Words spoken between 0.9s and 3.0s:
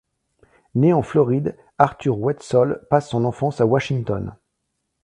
en Floride Arthur Whetsol